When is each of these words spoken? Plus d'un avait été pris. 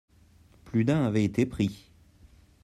Plus 0.65 0.83
d'un 0.83 1.03
avait 1.05 1.23
été 1.23 1.45
pris. 1.45 1.87